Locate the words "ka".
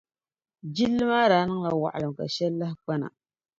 2.17-2.25